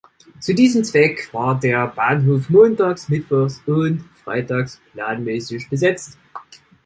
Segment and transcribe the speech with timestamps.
[0.39, 6.17] Zu diesem Zweck war der Bahnhof montags, mittwochs und freitags planmäßig besetzt.